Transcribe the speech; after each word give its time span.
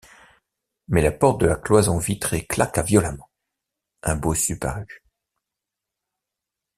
Mais 0.87 1.03
la 1.03 1.11
porte 1.11 1.39
de 1.41 1.45
la 1.45 1.57
cloison 1.57 1.99
vitrée 1.99 2.47
claqua 2.47 2.81
violemment, 2.81 3.29
un 4.01 4.15
bossu 4.15 4.57
parut. 4.57 5.05